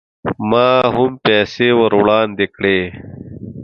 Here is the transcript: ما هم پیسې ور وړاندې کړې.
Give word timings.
ما 0.49 0.69
هم 0.95 1.09
پیسې 1.23 1.67
ور 1.79 1.91
وړاندې 1.99 2.45
کړې. 2.55 2.79